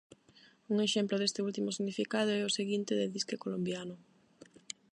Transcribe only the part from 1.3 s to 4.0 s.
último significado é o seguinte de disque colombiano: